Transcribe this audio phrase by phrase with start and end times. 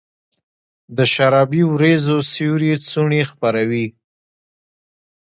[0.97, 3.85] د شرابې اوریځو سیوري څوڼي خپروي